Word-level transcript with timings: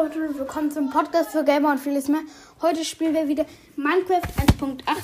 Leute 0.00 0.28
und 0.28 0.38
willkommen 0.38 0.70
zum 0.70 0.90
Podcast 0.90 1.30
für 1.30 1.42
Gamer 1.42 1.72
und 1.72 1.78
vieles 1.78 2.06
mehr. 2.06 2.20
Heute 2.62 2.84
spielen 2.84 3.14
wir 3.14 3.26
wieder 3.26 3.44
Minecraft 3.74 4.20
1.18. 4.36 4.84
Das 4.84 4.96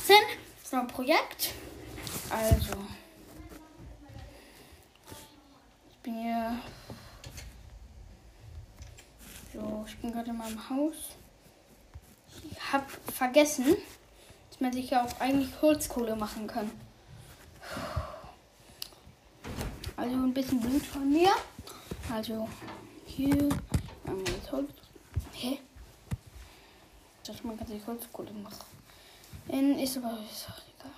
ist 0.62 0.72
ein 0.72 0.86
Projekt. 0.86 1.52
Also. 2.30 2.76
Ich 5.90 5.98
bin 5.98 6.14
hier. 6.14 6.60
So, 9.52 9.84
ich 9.88 9.98
bin 9.98 10.12
gerade 10.12 10.30
in 10.30 10.38
meinem 10.38 10.70
Haus. 10.70 10.94
Ich 12.52 12.72
habe 12.72 12.86
vergessen, 13.12 13.76
dass 14.50 14.60
man 14.60 14.72
sich 14.72 14.90
ja 14.90 15.04
auch 15.04 15.20
eigentlich 15.20 15.50
Holzkohle 15.60 16.14
machen 16.14 16.46
kann. 16.46 16.70
Also 19.96 20.14
ein 20.14 20.32
bisschen 20.32 20.60
blöd 20.60 20.86
von 20.86 21.10
mir. 21.10 21.30
Also 22.14 22.48
hier 23.06 23.48
haben 24.06 24.24
wir 24.24 24.34
jetzt 24.34 24.52
Holz. 24.52 24.83
Ich 27.24 27.30
dachte, 27.30 27.46
man 27.46 27.56
kann 27.56 27.66
sich 27.66 27.86
Holzkohle 27.86 28.34
machen. 28.34 28.66
In 29.48 29.78
ist 29.78 29.96
aber 29.96 30.18
ist 30.30 30.46
auch 30.46 30.60
egal. 30.78 30.92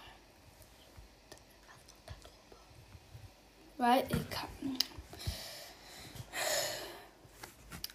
Weil 3.78 4.04
ich 4.08 4.28
kann. 4.28 4.48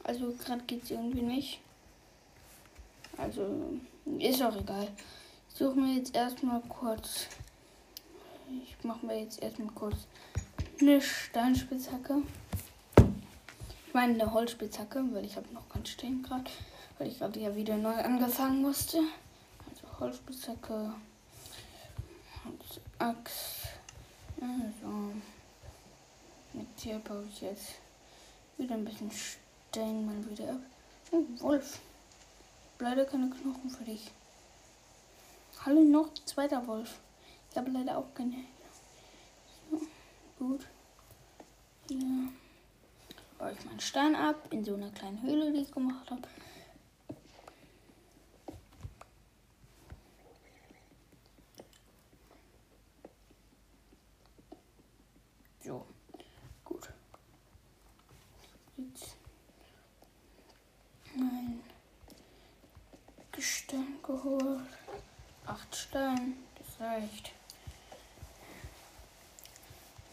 Also 0.06 0.32
gerade 0.32 0.64
geht 0.64 0.84
es 0.84 0.92
irgendwie 0.92 1.24
nicht. 1.24 1.60
Also 3.18 3.74
ist 4.18 4.42
auch 4.42 4.56
egal. 4.56 4.88
Ich 5.50 5.56
suche 5.58 5.76
mir 5.76 5.98
jetzt 5.98 6.16
erstmal 6.16 6.62
kurz. 6.62 7.28
Ich 8.64 8.82
mache 8.86 9.06
mir 9.06 9.20
jetzt 9.20 9.44
erstmal 9.44 9.74
kurz 9.74 10.08
eine 10.80 11.02
Steinspitzhacke. 11.02 12.22
Ich 13.88 13.94
meine 13.94 14.14
eine 14.14 14.32
Holzspitzhacke, 14.32 15.04
weil 15.12 15.26
ich 15.26 15.36
habe 15.36 15.54
noch 15.54 15.68
ganz 15.68 15.90
stehen 15.90 16.24
gerade, 16.24 16.50
weil 17.02 17.08
ich 17.08 17.18
gerade 17.18 17.40
ja 17.40 17.56
wieder 17.56 17.76
neu 17.78 17.96
angefangen 17.96 18.62
musste. 18.62 19.00
Also 19.68 20.00
Holzspitzhacke, 20.00 20.94
Axt. 23.00 23.70
Also 24.40 25.12
mit 26.54 26.68
hier 26.78 27.00
baue 27.00 27.26
ich 27.28 27.42
jetzt 27.42 27.70
wieder 28.60 28.76
ein 28.76 28.86
bisschen 28.86 29.10
Stein 29.10 30.06
mal 30.06 30.30
wieder 30.30 30.52
ab. 30.52 30.60
Oh, 31.10 31.24
Wolf. 31.40 31.80
Leider 32.78 33.06
keine 33.06 33.32
Knochen 33.32 33.70
für 33.72 33.84
dich. 33.84 34.12
Hallo 35.66 35.82
noch 35.82 36.14
zweiter 36.26 36.68
Wolf. 36.68 37.00
Ich 37.50 37.58
habe 37.58 37.72
leider 37.72 37.98
auch 37.98 38.14
keine. 38.14 38.46
So, 39.72 39.82
gut. 40.38 40.68
Hier 41.88 42.30
baue 43.40 43.54
ich 43.54 43.66
meinen 43.66 43.80
Stein 43.80 44.16
ab 44.16 44.36
in 44.52 44.64
so 44.64 44.76
einer 44.76 44.92
kleinen 44.92 45.20
Höhle, 45.24 45.52
die 45.52 45.62
ich 45.62 45.72
gemacht 45.72 46.12
habe. 46.12 46.28
So, 55.64 55.86
gut. 56.66 56.90
Jetzt 58.78 59.16
mein 61.16 61.62
Gestein 63.42 63.96
geholt. 64.04 64.60
Acht 65.48 65.76
Steine, 65.76 66.34
das 66.60 66.88
reicht. 66.88 67.32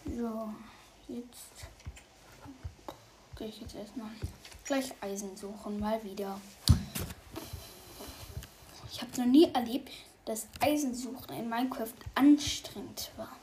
So, 0.06 0.48
jetzt 1.08 1.68
gehe 3.36 3.48
ich 3.48 3.60
jetzt 3.60 3.74
erstmal 3.74 4.08
gleich 4.64 4.94
Eisen 5.02 5.36
suchen, 5.36 5.78
mal 5.78 6.02
wieder. 6.02 6.40
Ich 8.90 9.02
habe 9.02 9.10
noch 9.18 9.26
nie 9.26 9.52
erlebt, 9.52 9.92
dass 10.24 10.46
Eisensuchen 10.60 11.36
in 11.36 11.50
Minecraft 11.50 11.92
anstrengend 12.14 13.10
war. 13.18 13.36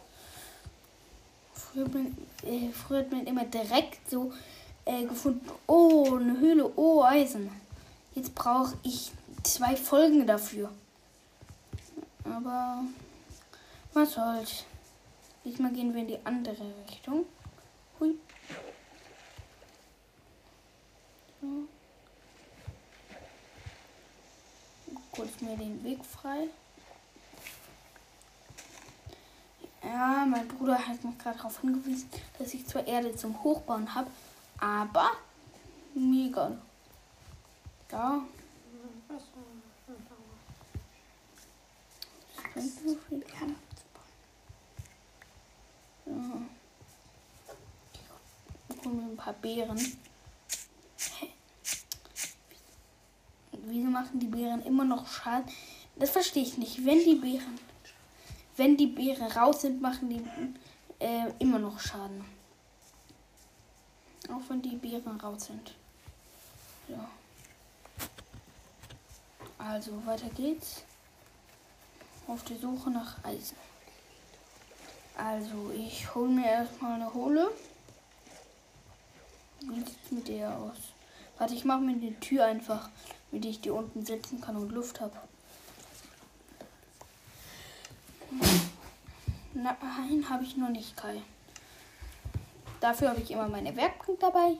Früher, 1.53 1.87
bin, 1.87 2.17
äh, 2.41 2.71
früher 2.71 3.01
hat 3.01 3.11
man 3.11 3.27
immer 3.27 3.45
direkt 3.45 4.09
so 4.09 4.33
äh, 4.85 5.03
gefunden, 5.03 5.47
oh, 5.67 6.15
eine 6.15 6.39
Höhle, 6.39 6.71
oh, 6.75 7.03
Eisen. 7.03 7.51
Jetzt 8.15 8.33
brauche 8.33 8.75
ich 8.81 9.11
zwei 9.53 9.75
Folgen 9.75 10.25
dafür. 10.25 10.71
Aber 12.23 12.83
was 13.93 14.13
soll's. 14.13 14.65
Diesmal 15.43 15.71
gehen 15.71 15.93
wir 15.93 16.01
in 16.01 16.07
die 16.07 16.25
andere 16.25 16.65
Richtung. 16.89 17.25
Hui. 17.99 18.15
So. 21.41 21.67
Kurz 25.11 25.41
mir 25.41 25.55
den 25.55 25.83
Weg 25.83 26.03
frei. 26.03 26.47
Ja, 29.83 30.25
mein 30.27 30.47
Bruder 30.47 30.79
hat 30.79 31.03
mich 31.03 31.17
gerade 31.19 31.37
darauf 31.37 31.61
hingewiesen, 31.61 32.09
dass 32.39 32.53
ich 32.55 32.65
zwar 32.65 32.87
Erde 32.87 33.15
zum 33.15 33.43
Hochbauen 33.43 33.93
habe, 33.93 34.09
aber 34.59 35.11
mega. 35.93 36.57
Da. 37.87 38.21
Das 39.15 39.23
bringt 48.81 49.03
ein 49.03 49.15
paar 49.15 49.33
Beeren. 49.33 49.97
Wieso 53.67 53.87
machen 53.89 54.19
die 54.19 54.27
Beeren 54.27 54.63
immer 54.63 54.83
noch 54.83 55.07
Schaden? 55.07 55.49
Das 55.95 56.09
verstehe 56.09 56.43
ich 56.43 56.57
nicht. 56.57 56.85
Wenn 56.85 56.99
die 56.99 57.15
Beeren, 57.15 57.57
wenn 58.57 58.75
die 58.75 58.87
Beeren 58.87 59.31
raus 59.31 59.61
sind, 59.61 59.81
machen 59.81 60.09
die 60.09 60.21
äh, 60.99 61.31
immer 61.39 61.59
noch 61.59 61.79
Schaden. 61.79 62.25
Auch 64.27 64.49
wenn 64.49 64.61
die 64.61 64.75
Beeren 64.75 65.19
raus 65.21 65.45
sind. 65.45 65.73
Ja. 66.89 67.09
Also 69.67 70.05
weiter 70.05 70.29
geht's. 70.29 70.83
Auf 72.27 72.43
die 72.43 72.57
Suche 72.57 72.91
nach 72.91 73.23
Eisen. 73.23 73.57
Also 75.17 75.71
ich 75.75 76.13
hole 76.13 76.29
mir 76.29 76.45
erstmal 76.45 76.93
eine 76.93 77.13
Hole. 77.13 77.49
Wie 79.61 79.79
sieht's 79.79 80.11
mit 80.11 80.27
der 80.27 80.55
aus? 80.55 80.77
Warte, 81.37 81.53
ich 81.53 81.65
mache 81.65 81.81
mir 81.81 81.95
die 81.95 82.13
Tür 82.19 82.45
einfach, 82.45 82.89
damit 83.31 83.45
ich 83.45 83.61
die 83.61 83.69
unten 83.71 84.05
setzen 84.05 84.39
kann 84.39 84.55
und 84.55 84.71
Luft 84.71 85.01
habe. 85.01 85.17
Nein, 89.53 90.29
habe 90.29 90.43
ich 90.43 90.57
noch 90.57 90.69
nicht, 90.69 90.95
Kai. 90.95 91.21
Dafür 92.81 93.09
habe 93.09 93.21
ich 93.21 93.31
immer 93.31 93.47
meine 93.47 93.75
Werkbank 93.75 94.19
dabei 94.19 94.57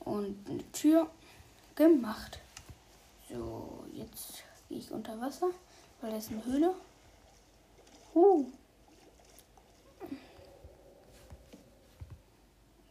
und 0.00 0.48
eine 0.48 0.70
Tür 0.72 1.08
gemacht. 1.76 2.40
Jetzt 4.10 4.42
gehe 4.68 4.78
ich 4.78 4.90
unter 4.90 5.20
Wasser, 5.20 5.50
weil 6.00 6.10
das 6.12 6.24
ist 6.24 6.32
eine 6.32 6.44
Höhle. 6.44 6.74
Uh. 8.14 8.46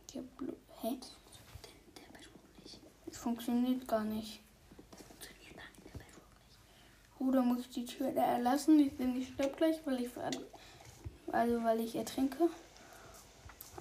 Ich 0.10 0.18
hab 0.18 0.38
Blu 0.38 0.54
Hä? 0.82 0.98
Das 3.06 3.18
funktioniert 3.18 3.88
gar 3.88 4.04
nicht. 4.04 4.42
Da 7.20 7.42
muss 7.42 7.60
ich 7.60 7.70
die 7.70 7.86
Tür 7.86 8.12
da 8.12 8.24
erlassen. 8.24 8.80
Ich 8.80 8.96
bin 8.96 9.20
ich 9.20 9.28
sterbe 9.28 9.56
gleich, 9.58 9.76
weil 9.86 10.02
ich 10.02 10.10
also 11.32 11.64
weil 11.64 11.82
ich 11.82 11.96
ertrinke. 11.96 12.50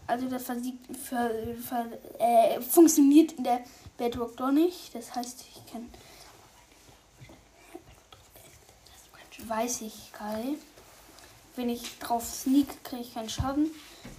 Also 0.07 0.29
das 0.29 0.45
versiegt, 0.45 0.97
ver, 0.97 1.31
ver, 1.57 1.87
äh, 2.19 2.61
funktioniert 2.61 3.33
in 3.33 3.45
der 3.45 3.61
Bedrock 3.97 4.37
doch 4.37 4.51
nicht. 4.51 4.95
Das 4.95 5.15
heißt, 5.15 5.45
ich 5.49 5.73
kann. 5.73 5.89
Weiß 9.47 9.83
ich, 9.83 10.13
Kai. 10.13 10.57
Wenn 11.55 11.69
ich 11.69 11.99
drauf 11.99 12.25
sneak, 12.25 12.83
kriege 12.85 13.03
ich 13.03 13.15
keinen 13.15 13.29
Schaden. 13.29 13.71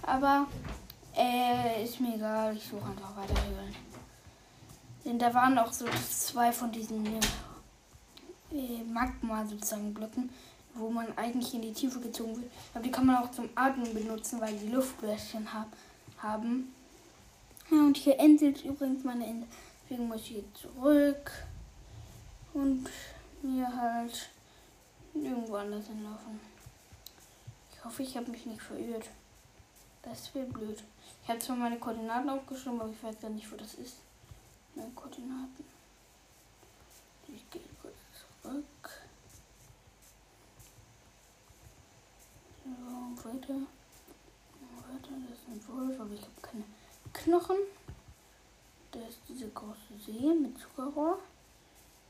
Aber 0.02 0.46
äh, 1.16 1.84
ist 1.84 2.00
mir 2.00 2.14
egal. 2.14 2.56
Ich 2.56 2.64
suche 2.64 2.84
einfach 2.84 3.16
weiter 3.16 3.34
Höhlen. 3.46 3.74
Denn 5.04 5.18
da 5.18 5.32
waren 5.34 5.58
auch 5.58 5.72
so 5.72 5.86
zwei 6.10 6.52
von 6.52 6.72
diesen 6.72 7.06
äh, 8.52 8.82
Magma 8.90 9.44
sozusagen 9.46 9.94
Blöcken, 9.94 10.30
wo 10.74 10.90
man 10.90 11.06
eigentlich 11.16 11.54
in 11.54 11.62
die 11.62 11.72
Tiefe 11.72 12.00
gezogen 12.00 12.36
wird. 12.36 12.50
Aber 12.74 12.82
die 12.82 12.90
kann 12.90 13.06
man 13.06 13.16
auch 13.16 13.30
zum 13.30 13.48
Atmen 13.54 13.92
benutzen, 13.94 14.40
weil 14.40 14.56
die 14.56 14.68
Luftbläschen 14.68 15.52
hab, 15.52 15.68
haben. 16.18 16.74
Ja, 17.70 17.78
und 17.78 17.96
hier 17.96 18.18
endet 18.18 18.64
übrigens 18.64 19.04
meine 19.04 19.26
Ende. 19.26 19.46
Deswegen 19.82 20.08
muss 20.08 20.22
ich 20.22 20.30
jetzt 20.32 20.56
zurück 20.56 21.32
und 22.54 22.86
mir 23.42 23.74
halt 23.74 24.30
irgendwo 25.24 25.56
anders 25.56 25.86
hinlaufen. 25.86 26.40
Ich 27.72 27.84
hoffe, 27.84 28.02
ich 28.02 28.16
habe 28.16 28.30
mich 28.30 28.46
nicht 28.46 28.62
verirrt. 28.62 29.08
Das 30.02 30.34
wäre 30.34 30.46
blöd. 30.46 30.82
Ich 31.22 31.28
habe 31.28 31.38
zwar 31.38 31.56
meine 31.56 31.78
Koordinaten 31.78 32.30
aufgeschrieben, 32.30 32.80
aber 32.80 32.90
ich 32.90 33.02
weiß 33.02 33.20
gar 33.20 33.30
nicht, 33.30 33.50
wo 33.52 33.56
das 33.56 33.74
ist. 33.74 33.96
Meine 34.74 34.90
Koordinaten. 34.92 35.64
Ich 37.28 37.50
gehe 37.50 37.62
kurz 37.82 37.94
zurück. 38.42 38.90
So, 42.64 42.70
weiter. 43.28 43.54
Weiter, 44.88 45.14
das 45.28 45.38
ist 45.38 45.48
ein 45.48 45.62
Wolf, 45.68 46.00
aber 46.00 46.14
ich 46.14 46.22
habe 46.22 46.40
keine 46.40 46.64
Knochen. 47.12 47.56
Da 48.92 49.00
ist 49.00 49.18
diese 49.28 49.48
große 49.50 49.98
See 50.04 50.34
mit 50.34 50.58
Zuckerrohr. 50.58 51.18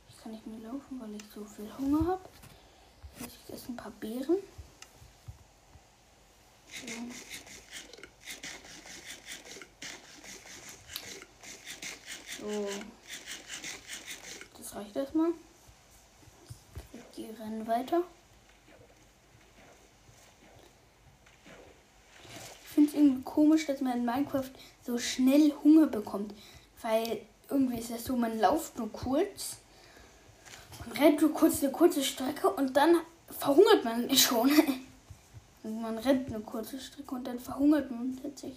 Ich 0.08 0.16
kann 0.22 0.32
nicht 0.32 0.46
mehr 0.46 0.70
laufen, 0.70 1.00
weil 1.00 1.14
ich 1.16 1.24
so 1.34 1.44
viel 1.44 1.68
Hunger 1.78 2.06
habe. 2.06 2.28
Ich 3.20 3.54
esse 3.54 3.72
ein 3.72 3.76
paar 3.76 3.92
Beeren. 3.92 4.36
So. 6.70 6.86
so. 12.40 12.68
Das 14.56 14.74
reicht 14.74 14.96
erstmal. 14.96 15.30
Die 17.16 17.26
rennen 17.26 17.66
weiter. 17.66 18.02
Ich 22.62 22.68
finde 22.74 22.90
es 22.90 22.96
irgendwie 22.96 23.22
komisch, 23.22 23.66
dass 23.66 23.80
man 23.80 23.98
in 23.98 24.04
Minecraft 24.04 24.50
so 24.84 24.98
schnell 24.98 25.52
Hunger 25.64 25.86
bekommt. 25.86 26.32
Weil 26.80 27.22
irgendwie 27.50 27.78
ist 27.78 27.90
das 27.90 28.04
so, 28.04 28.16
man 28.16 28.38
lauft 28.38 28.78
nur 28.78 28.92
kurz, 28.92 29.56
rennt 30.92 31.20
nur 31.20 31.32
kurz 31.32 31.62
eine 31.62 31.72
kurze 31.72 32.02
Strecke 32.02 32.48
und 32.50 32.76
dann 32.76 32.96
verhungert 33.28 33.84
man 33.84 34.14
schon. 34.16 34.50
man 35.62 35.98
rennt 35.98 36.28
eine 36.28 36.40
kurze 36.40 36.80
Strecke 36.80 37.14
und 37.14 37.26
dann 37.26 37.38
verhungert 37.38 37.90
man 37.90 38.16
plötzlich. 38.16 38.56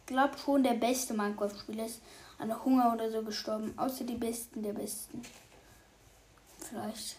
Ich 0.00 0.06
glaube 0.06 0.38
schon, 0.38 0.62
der 0.62 0.74
beste 0.74 1.12
Minecraft-Spieler 1.12 1.84
ist 1.84 2.00
an 2.38 2.64
Hunger 2.64 2.94
oder 2.94 3.10
so 3.10 3.22
gestorben. 3.22 3.74
Außer 3.76 4.04
die 4.04 4.14
Besten 4.14 4.62
der 4.62 4.72
Besten. 4.72 5.20
Vielleicht. 6.58 7.16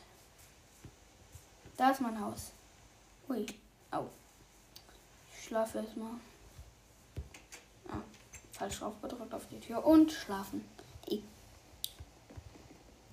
Da 1.77 1.91
ist 1.91 2.01
mein 2.01 2.19
Haus. 2.19 2.51
Ui. 3.29 3.45
Au. 3.91 4.05
Ich 5.31 5.45
schlafe 5.45 5.77
erstmal. 5.79 6.19
Falsch 8.59 8.79
draufgedrückt 8.79 9.33
auf 9.33 9.47
die 9.47 9.59
Tür. 9.61 9.85
Und 9.85 10.11
schlafen. 10.11 10.65
I. 11.09 11.23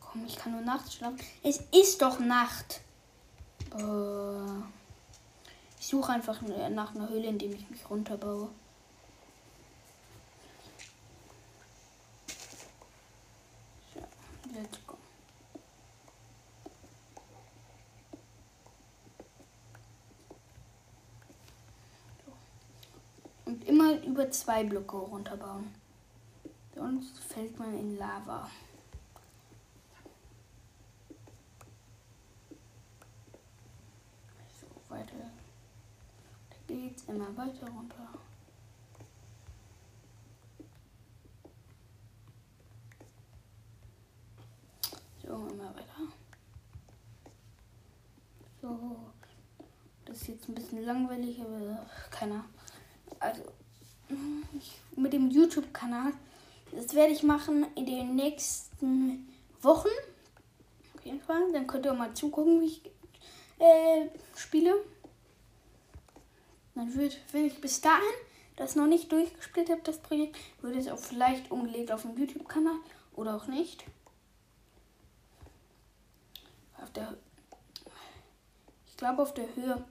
Komm, 0.00 0.26
ich 0.26 0.34
kann 0.34 0.50
nur 0.50 0.60
nachts 0.60 0.94
schlafen. 0.94 1.20
Es 1.44 1.60
ist 1.72 2.02
doch 2.02 2.18
Nacht. 2.18 2.80
Boah. 3.70 4.64
Ich 5.78 5.86
suche 5.86 6.12
einfach 6.12 6.42
nach 6.42 6.96
einer 6.96 7.08
Höhle, 7.08 7.28
in 7.28 7.38
der 7.38 7.50
ich 7.50 7.70
mich 7.70 7.88
runterbaue. 7.88 8.48
Let's 14.52 14.78
go. 14.84 14.96
Und 23.44 23.64
immer 23.64 24.02
über 24.02 24.24
zwei 24.40 24.64
Blöcke 24.64 24.96
runterbauen. 24.96 25.74
Sonst 26.74 27.18
fällt 27.18 27.58
man 27.58 27.78
in 27.78 27.96
Lava. 27.96 28.50
So, 34.60 34.94
weiter. 34.94 35.30
Da 36.50 36.56
geht's 36.66 37.04
immer 37.04 37.34
weiter 37.36 37.66
runter. 37.68 38.08
So, 45.22 45.28
immer 45.48 45.74
weiter. 45.74 46.12
So. 48.60 48.96
Das 50.04 50.22
ist 50.22 50.28
jetzt 50.28 50.48
ein 50.48 50.54
bisschen 50.54 50.84
langweilig, 50.84 51.40
aber 51.40 51.86
keiner. 52.10 52.44
Also, 53.18 53.42
mit 54.96 55.12
dem 55.12 55.30
YouTube-Kanal, 55.30 56.12
das 56.72 56.94
werde 56.94 57.12
ich 57.12 57.22
machen 57.22 57.66
in 57.74 57.86
den 57.86 58.16
nächsten 58.16 59.28
Wochen. 59.62 59.88
Auf 60.94 61.04
jeden 61.04 61.20
Fall. 61.20 61.52
Dann 61.52 61.66
könnt 61.66 61.86
ihr 61.86 61.94
mal 61.94 62.14
zugucken, 62.14 62.60
wie 62.60 62.66
ich 62.66 62.82
äh, 63.58 64.08
spiele. 64.34 64.74
Dann 66.74 66.94
wird, 66.94 67.18
wenn 67.32 67.46
ich 67.46 67.60
bis 67.60 67.80
dahin 67.80 68.02
das 68.56 68.76
noch 68.76 68.86
nicht 68.86 69.12
durchgespielt 69.12 69.70
habe, 69.70 69.80
das 69.84 69.98
Projekt, 69.98 70.36
würde 70.60 70.78
es 70.78 70.88
auch 70.88 70.98
vielleicht 70.98 71.50
umgelegt 71.50 71.92
auf 71.92 72.02
dem 72.02 72.18
YouTube-Kanal 72.18 72.76
oder 73.14 73.36
auch 73.36 73.46
nicht 73.46 73.84
auf 76.86 76.92
der 76.92 77.16
ich 78.86 78.96
glaube 78.96 79.22
auf 79.22 79.34
der 79.34 79.54
Höhe 79.54 79.84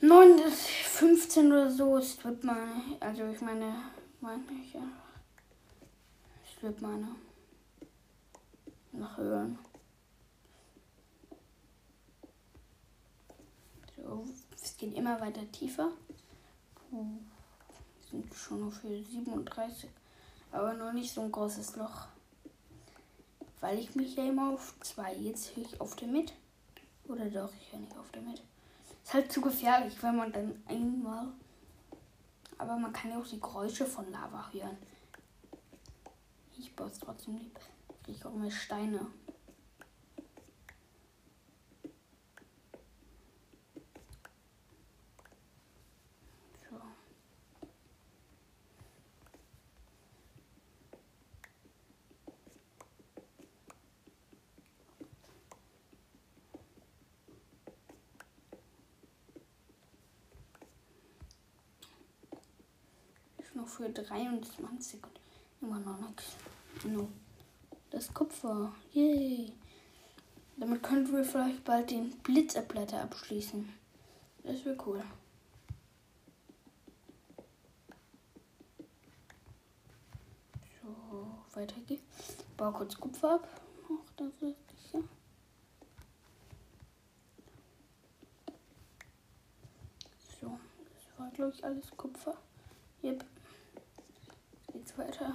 9 0.00 0.36
bis 0.42 0.66
15 0.66 1.46
oder 1.46 1.70
so 1.70 1.96
ist 1.96 2.24
wird 2.24 2.44
meine 2.44 2.82
also 3.00 3.26
ich 3.26 3.40
meine 3.40 3.74
meine 4.20 4.42
ich 4.64 4.74
ja 4.74 4.82
wird 6.60 6.80
meine 6.80 7.08
nach 8.92 9.18
hören 9.18 9.58
so 13.96 14.26
es 14.54 14.76
geht 14.76 14.94
immer 14.94 15.20
weiter 15.20 15.50
tiefer 15.52 15.90
Puh, 16.90 17.18
sind 18.10 18.34
schon 18.34 18.68
auf 18.68 18.82
Höhe 18.82 19.02
37 19.02 19.90
aber 20.52 20.74
noch 20.74 20.92
nicht 20.92 21.12
so 21.12 21.22
ein 21.22 21.32
großes 21.32 21.76
Loch 21.76 22.06
weil 23.64 23.78
ich 23.78 23.94
mich 23.94 24.14
ja 24.14 24.24
immer 24.24 24.52
auf 24.52 24.74
zwei. 24.80 25.14
Jetzt 25.14 25.56
höre 25.56 25.64
ich 25.64 25.80
auf 25.80 25.96
damit. 25.96 26.34
Oder 27.08 27.24
doch, 27.30 27.50
ich 27.58 27.72
höre 27.72 27.80
nicht 27.80 27.96
auf 27.96 28.10
damit. 28.12 28.42
Ist 29.04 29.12
halt 29.12 29.30
zu 29.30 29.42
gefährlich, 29.42 30.02
wenn 30.02 30.16
man 30.16 30.32
dann 30.32 30.62
einmal. 30.66 31.28
Aber 32.56 32.76
man 32.76 32.92
kann 32.92 33.10
ja 33.10 33.18
auch 33.18 33.26
die 33.26 33.38
Geräusche 33.38 33.84
von 33.84 34.10
Lava 34.10 34.50
hören. 34.50 34.78
Ich 36.56 36.74
baue 36.74 36.86
es 36.86 36.98
trotzdem 36.98 37.36
lieb. 37.36 37.58
Ich 38.06 38.24
auch 38.24 38.32
mehr 38.32 38.50
Steine. 38.50 39.06
Für 63.84 63.90
23 63.90 65.02
und 65.02 65.20
immer 65.60 65.78
noch 65.80 65.98
nichts. 66.00 66.36
No. 66.84 67.08
Das 67.90 68.12
Kupfer. 68.12 68.72
Yay. 68.92 69.52
Damit 70.56 70.82
könnten 70.82 71.12
wir 71.12 71.24
vielleicht 71.24 71.64
bald 71.64 71.90
den 71.90 72.10
Blitzableiter 72.22 73.02
abschließen. 73.02 73.68
Das 74.42 74.64
wäre 74.64 74.76
cool. 74.86 75.02
So, 80.82 81.58
weiter 81.58 81.80
geht's. 81.86 82.36
Bau 82.56 82.72
kurz 82.72 82.96
Kupfer 82.96 83.34
ab. 83.34 83.48
Ach, 83.84 84.12
das 84.16 84.28
ist 84.40 84.56
sicher. 84.82 85.04
So, 90.40 90.58
das 90.94 91.18
war 91.18 91.30
glaube 91.32 91.52
ich 91.54 91.64
alles 91.64 91.90
Kupfer. 91.96 92.36
Yep 93.02 93.24
geht's 94.74 94.98
weiter. 94.98 95.32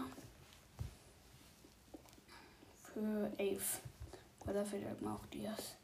Für 2.93 3.31
11. 3.38 3.81
Weil 4.46 4.53
da 4.53 4.65
fehlt 4.65 5.01
man 5.01 5.13
auch 5.13 5.25
Dias. 5.27 5.75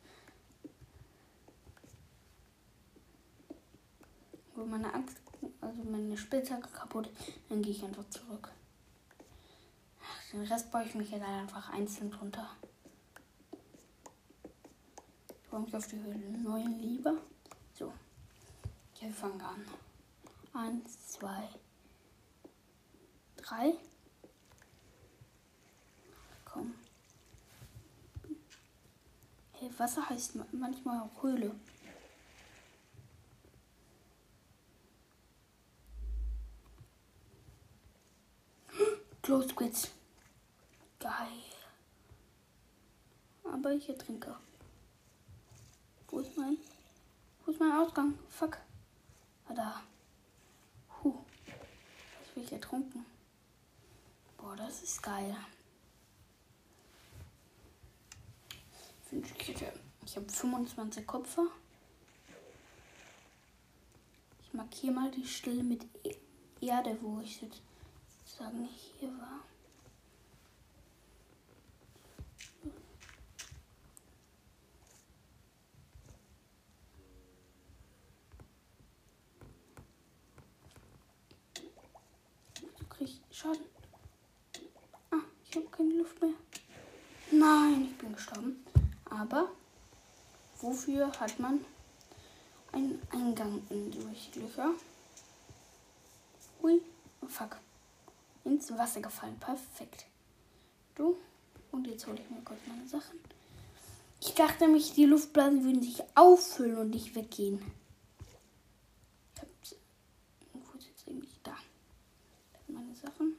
Wo 4.55 4.65
meine 4.65 4.93
Axt, 4.93 5.17
also 5.61 5.83
meine 5.83 6.17
Spitzhacke 6.17 6.69
kaputt, 6.69 7.09
dann 7.49 7.61
gehe 7.61 7.71
ich 7.71 7.83
einfach 7.83 8.07
zurück. 8.09 8.51
Den 10.31 10.43
Rest 10.43 10.71
baue 10.71 10.83
ich 10.83 10.95
mich 10.95 11.11
jetzt 11.11 11.23
einfach 11.23 11.69
einzeln 11.69 12.11
drunter. 12.11 12.49
Ich 15.29 15.49
baue 15.49 15.61
mich 15.61 15.75
auf 15.75 15.87
die 15.87 15.99
Höhle 15.99 16.17
9 16.17 16.79
lieber. 16.79 17.17
So. 17.73 17.93
Wir 18.99 19.11
fangen 19.11 19.41
an. 19.41 19.65
Eins, 20.53 21.09
zwei, 21.09 21.49
drei. 23.45 23.73
Komm. 26.45 26.73
Hey, 29.53 29.69
Wasser 29.77 30.09
heißt 30.09 30.35
manchmal 30.53 31.01
auch 31.01 31.23
Höhle. 31.23 31.51
Glow 39.21 39.41
Squids. 39.47 39.91
Geil. 40.99 41.11
aber 43.43 43.73
ich 43.73 43.87
ertrinke. 43.87 44.35
Wo 46.07 46.19
ist 46.19 46.35
mein. 46.37 46.57
Wo 47.45 47.51
ist 47.51 47.59
mein 47.59 47.71
Ausgang? 47.73 48.17
Fuck. 48.29 48.57
Ah, 49.47 49.53
da. 49.53 49.81
Huh. 51.03 51.13
Jetzt 51.45 52.33
bin 52.33 52.43
ich 52.43 52.51
ertrunken. 52.51 53.05
Das 54.57 54.81
ist 54.81 55.01
geil. 55.03 55.35
Ich, 60.05 60.15
habe 60.15 60.29
25 60.29 61.05
Kupfer. 61.05 61.47
Ich 64.41 64.53
markiere 64.53 64.93
mal 64.93 65.11
die 65.11 65.27
Stelle 65.27 65.63
mit 65.63 65.85
e 66.03 66.15
Erde, 66.61 66.97
wo 67.01 67.19
ich 67.21 67.39
sozusagen 67.39 68.67
hier 68.99 69.09
war. 69.19 69.41
Schaden. 83.35 83.65
Ah, 85.11 85.17
ich 85.43 85.55
habe 85.57 85.65
keine 85.67 85.93
Luft 85.95 86.21
mehr. 86.21 86.31
Nein, 87.45 87.89
ich 87.91 87.97
bin 87.99 88.13
gestorben. 88.13 88.65
Aber 89.05 89.49
wofür 90.61 91.11
hat 91.19 91.39
man 91.39 91.63
einen 92.71 92.99
Eingang 93.11 93.61
in 93.69 93.91
die 93.91 93.99
Löcher? 94.39 94.71
Hui, 96.61 96.81
oh 97.21 97.27
fuck. 97.27 97.57
Ins 98.45 98.71
Wasser 98.75 99.01
gefallen. 99.01 99.37
Perfekt. 99.39 100.05
Du. 100.95 101.17
Und 101.71 101.85
jetzt 101.85 102.07
hole 102.07 102.19
ich 102.19 102.29
mir 102.31 102.41
kurz 102.41 102.59
meine 102.67 102.87
Sachen. 102.87 103.19
Ich 104.21 104.33
dachte 104.33 104.63
nämlich, 104.65 104.93
die 104.93 105.05
Luftblasen 105.05 105.63
würden 105.63 105.83
sich 105.83 106.01
auffüllen 106.15 106.77
und 106.77 106.89
nicht 106.89 107.13
weggehen. 107.13 107.59
Sachen. 113.05 113.35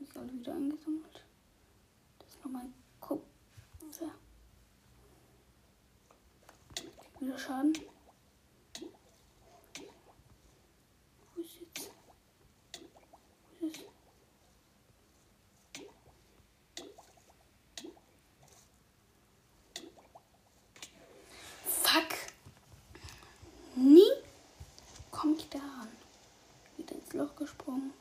Ich 0.00 0.16
alle 0.16 0.32
wieder 0.32 0.54
eingesammelt. 0.54 1.24
Das 2.18 2.28
ist 2.28 2.44
nochmal 2.44 2.66
Kupfer. 3.00 3.24
Wieder 7.20 7.38
Schaden. 7.38 7.72
Wo 11.34 11.40
ist 11.40 11.60
jetzt? 11.60 11.90
Wo 13.60 13.66
ist 13.66 13.76
es? 13.76 13.84
Fuck. 21.64 22.12
Nie 23.76 24.10
komme 25.10 25.36
ich 25.36 25.48
da 25.48 25.58
ran 25.58 25.88
ins 27.36 27.40
Loch 27.40 27.46
gesprungen. 27.46 27.92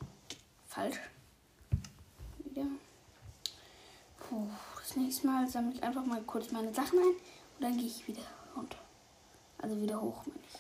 Falsch. 0.67 0.99
Wieder. 2.39 2.65
Puh, 4.19 4.47
das 4.79 4.95
nächste 4.95 5.27
Mal 5.27 5.47
sammle 5.47 5.73
ich 5.73 5.83
einfach 5.83 6.05
mal 6.05 6.21
kurz 6.23 6.51
meine 6.51 6.73
Sachen 6.73 6.99
ein 6.99 7.05
und 7.05 7.61
dann 7.61 7.77
gehe 7.77 7.87
ich 7.87 8.07
wieder 8.07 8.23
runter. 8.55 8.77
Also 9.57 9.79
wieder 9.81 9.99
hoch, 9.99 10.25
meine 10.25 10.39
ich. 10.39 10.59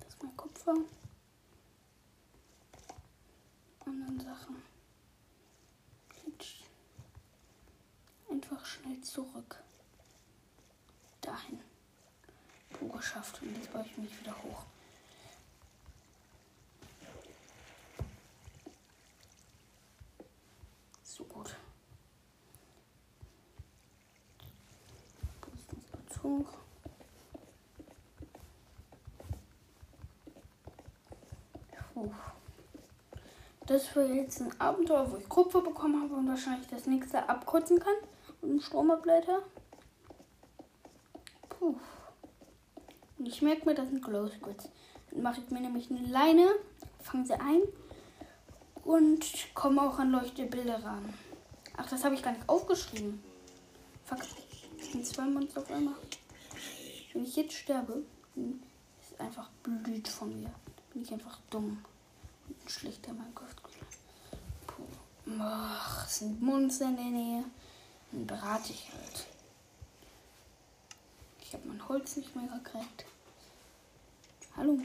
Das 0.00 0.08
ist 0.08 0.22
mein 0.22 0.36
Kupfer. 0.36 0.74
Anderen 3.86 4.20
Sachen. 4.20 4.64
einfach 8.54 8.66
schnell 8.66 9.00
zurück. 9.00 9.62
Dahin. 11.20 11.60
Puh, 12.70 13.00
geschafft. 13.24 13.42
Und 13.42 13.56
jetzt 13.56 13.72
baue 13.72 13.84
ich 13.84 13.98
mich 13.98 14.20
wieder 14.20 14.34
hoch. 14.42 14.62
So 21.02 21.24
gut. 21.24 21.56
Rüstungsbezug. 25.52 26.46
Puh. 31.94 32.10
Das 33.66 33.96
war 33.96 34.04
jetzt 34.04 34.40
ein 34.40 34.60
Abenteuer, 34.60 35.10
wo 35.10 35.16
ich 35.16 35.28
Kupfer 35.28 35.62
bekommen 35.62 36.02
habe 36.02 36.14
und 36.14 36.28
wahrscheinlich 36.28 36.68
das 36.68 36.86
nächste 36.86 37.28
abkürzen 37.28 37.78
kann 37.78 37.94
und 38.42 38.60
Stromableiter. 38.60 39.42
Puh. 41.48 41.76
Und 43.24 43.28
ich 43.28 43.33
merke 43.44 43.66
mir, 43.66 43.74
das 43.74 43.88
sind 43.88 44.02
Glow 44.02 44.26
Squids. 44.28 44.68
Dann 45.10 45.22
mache 45.22 45.40
ich 45.40 45.50
mir 45.50 45.60
nämlich 45.60 45.90
eine 45.90 46.00
Leine, 46.00 46.48
fange 47.00 47.26
sie 47.26 47.34
ein 47.34 47.62
und 48.84 49.54
komme 49.54 49.82
auch 49.82 49.98
an 49.98 50.10
Leuchtebilder 50.10 50.82
ran. 50.82 51.14
Ach, 51.76 51.88
das 51.88 52.04
habe 52.04 52.14
ich 52.14 52.22
gar 52.22 52.32
nicht 52.32 52.48
aufgeschrieben. 52.48 53.22
Fuck. 54.04 54.18
Das 54.78 54.92
sind 54.92 55.06
zwei 55.06 55.24
Monster 55.26 55.60
auf 55.60 55.70
einmal. 55.70 55.94
Wenn 57.12 57.24
ich 57.24 57.36
jetzt 57.36 57.54
sterbe, 57.54 58.02
ist 59.00 59.20
einfach 59.20 59.48
blöd 59.62 60.08
von 60.08 60.40
mir. 60.40 60.52
Bin 60.92 61.02
ich 61.02 61.12
einfach 61.12 61.38
dumm. 61.50 61.84
Ein 62.48 62.68
schlechter 62.68 63.12
Minecraft. 63.12 63.54
Puh. 64.66 64.82
Ach, 65.38 66.06
es 66.06 66.18
sind 66.18 66.42
Monster 66.42 66.86
in 66.86 66.96
der 66.96 67.04
Nähe. 67.04 67.44
Dann 68.12 68.26
berate 68.26 68.72
ich 68.72 68.90
halt. 68.92 69.26
Ich 71.42 71.54
habe 71.54 71.68
mein 71.68 71.88
Holz 71.88 72.16
nicht 72.16 72.34
mehr 72.34 72.46
gekriegt. 72.48 73.04
Hallo. 74.56 74.78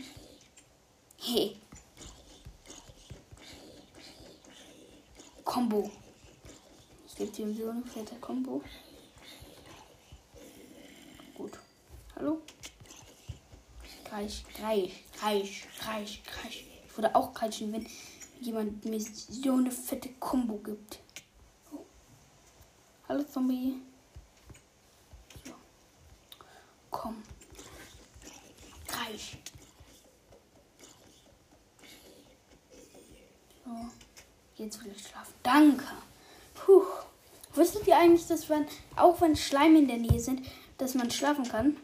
Hey. 1.18 1.56
Combo. 5.44 5.90
Es 7.06 7.16
gibt 7.16 7.36
hier 7.36 7.54
so 7.54 7.70
eine 7.70 7.84
fette 7.84 8.16
Combo. 8.16 8.64
Gut. 11.36 11.60
Hallo? 12.16 12.42
Kreis, 14.04 14.44
Kreis, 14.56 14.92
Kreis, 15.18 15.50
Kreis, 15.78 16.18
Kreis. 16.26 16.54
Ich 16.86 16.98
würde 16.98 17.16
auch 17.16 17.34
kreischen, 17.34 17.72
wenn 17.72 17.86
jemand 18.42 18.84
mir 18.86 19.00
so 19.00 19.54
eine 19.54 19.72
fette 19.72 20.10
Combo 20.20 20.58
gibt. 20.58 21.00
Hallo 23.08 23.24
Zombie. 23.24 23.82
So. 25.46 25.54
Komm. 26.90 27.24
Reich. 28.88 29.38
So. 33.66 33.72
Jetzt 34.60 34.84
will 34.84 34.92
ich 34.96 35.08
schlafen. 35.08 35.34
Danke. 35.42 35.86
Puh. 36.54 36.84
Wusstet 37.56 37.88
ihr 37.88 37.98
eigentlich, 37.98 38.28
dass 38.28 38.48
wenn, 38.50 38.66
auch 38.96 39.20
wenn 39.22 39.36
Schleim 39.36 39.76
in 39.76 39.88
der 39.88 39.98
Nähe 39.98 40.20
sind, 40.20 40.46
dass 40.78 40.94
man 40.94 41.10
schlafen 41.10 41.48
kann? 41.48 41.78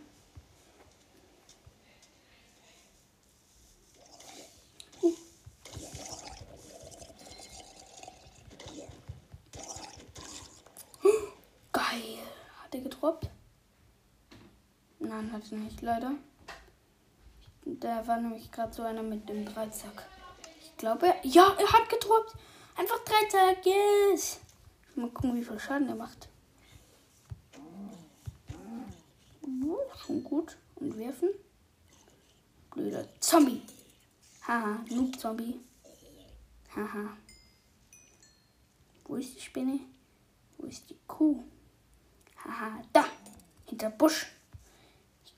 hatte 15.35 15.55
nicht, 15.55 15.81
leider. 15.81 16.11
Da 17.65 18.07
war 18.07 18.17
nämlich 18.17 18.51
gerade 18.51 18.73
so 18.73 18.83
einer 18.83 19.03
mit 19.03 19.27
dem 19.27 19.45
Dreizack. 19.45 20.07
Ich 20.61 20.77
glaube, 20.77 21.13
ja, 21.23 21.55
er 21.59 21.73
hat 21.73 21.89
getroppt. 21.89 22.33
Einfach 22.75 22.99
Dreizack, 23.05 23.65
yes. 23.65 24.39
Mal 24.95 25.09
gucken, 25.09 25.35
wie 25.35 25.43
viel 25.43 25.59
Schaden 25.59 25.87
er 25.89 25.95
macht. 25.95 26.27
Uh, 29.41 29.77
schon 29.97 30.23
gut. 30.23 30.57
Und 30.75 30.97
werfen. 30.97 31.29
Blöder 32.71 33.07
Zombie. 33.21 33.61
Haha, 34.45 34.83
Noob-Zombie. 34.89 35.59
Haha. 36.75 37.17
Wo 39.05 39.15
ist 39.15 39.35
die 39.35 39.41
Spinne? 39.41 39.79
Wo 40.57 40.67
ist 40.67 40.89
die 40.89 40.97
Kuh? 41.07 41.43
Haha, 42.43 42.81
da. 42.91 43.05
Hinter 43.65 43.89
Busch. 43.89 44.27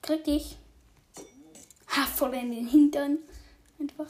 Krieg 0.08 0.24
dich. 0.24 0.58
Ha, 1.90 2.06
voll 2.06 2.34
in 2.36 2.52
den 2.52 2.66
Hintern. 2.66 3.18
Einfach. 3.78 4.08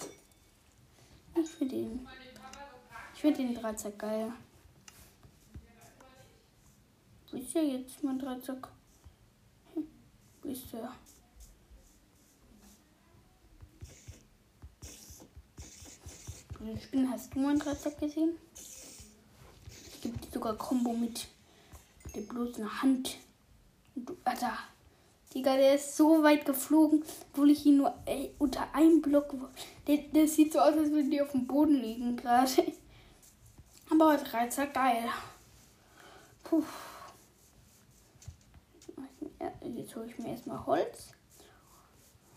Ich 1.36 1.50
finde 1.50 1.76
den. 1.76 2.08
Ich 3.18 3.22
finde 3.22 3.40
den 3.40 3.56
Dreizack 3.56 3.98
geil. 3.98 4.32
Wo 7.32 7.38
ist 7.38 7.56
der 7.56 7.64
jetzt, 7.64 8.04
mein 8.04 8.20
Dreizack? 8.20 8.70
Hm, 9.74 9.88
wo 10.44 10.50
ist 10.50 10.72
der? 10.72 10.94
Spinnen 16.80 17.12
hast 17.12 17.34
du 17.34 17.40
mein 17.40 17.60
Rezept 17.60 18.00
gesehen? 18.00 18.38
Es 18.54 20.00
gibt 20.00 20.32
sogar 20.32 20.56
Kombo 20.56 20.94
mit 20.94 21.28
der 22.14 22.22
bloßen 22.22 22.84
Hand. 22.84 23.18
Und 23.96 24.10
du, 24.10 24.18
Alter. 24.26 24.60
Digga, 25.34 25.58
der 25.58 25.74
ist 25.74 25.98
so 25.98 26.22
weit 26.22 26.46
geflogen, 26.46 27.04
obwohl 27.32 27.50
ich 27.50 27.66
ihn 27.66 27.78
nur 27.78 27.96
ey, 28.06 28.36
unter 28.38 28.76
einem 28.76 29.02
Block. 29.02 29.34
Der, 29.88 29.98
der 29.98 30.28
sieht 30.28 30.54
so 30.54 30.60
aus, 30.60 30.78
als 30.78 30.92
würden 30.92 31.10
die 31.10 31.22
auf 31.22 31.32
dem 31.32 31.48
Boden 31.48 31.82
liegen 31.82 32.16
gerade. 32.16 32.52
Aber 33.90 34.10
als 34.12 34.34
Reizer 34.34 34.68
geil. 34.68 35.10
Puh. 36.44 36.64
Jetzt 39.62 39.96
hole 39.96 40.08
ich 40.08 40.18
mir 40.18 40.30
erstmal 40.32 40.66
Holz. 40.66 41.12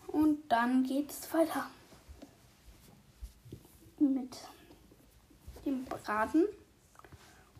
Und 0.07 0.49
dann 0.49 0.83
geht's 0.83 1.33
weiter. 1.33 1.67
Mit 3.99 4.37
dem 5.65 5.85
Braten. 5.85 6.45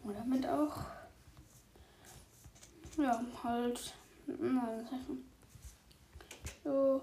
Und 0.04 0.16
damit 0.16 0.48
auch. 0.48 0.78
Ja, 2.98 3.22
halt. 3.44 3.94
So. 6.64 7.02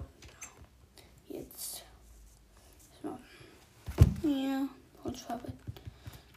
Jetzt. 1.28 1.84
So. 3.02 3.18
Hier. 4.22 4.68
Holzfarbe. 5.04 5.52